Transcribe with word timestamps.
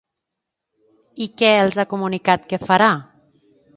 I 1.25 1.27
què 1.41 1.51
els 1.65 1.77
ha 1.83 1.87
comunicat 1.93 2.49
que 2.55 2.61
farà? 2.65 2.89